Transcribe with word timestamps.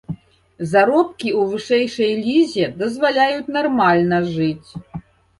Заробкі 0.69 1.27
ў 1.39 1.41
вышэйшай 1.51 2.13
лізе 2.27 2.65
дазваляюць 2.79 3.53
нармальна 3.57 4.17
жыць. 4.33 4.69